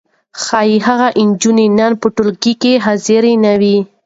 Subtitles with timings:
[0.43, 3.77] ښايي هغه نجلۍ نن په ټولګي کې حاضره نه وي.